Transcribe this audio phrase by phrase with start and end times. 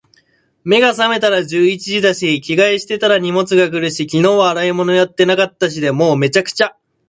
[0.63, 5.91] 目が覚めたら十一時だし、着替えしてたら荷物が来るし、昨日は洗い物やってなかったしで……
[5.91, 6.75] もう、滅茶苦茶。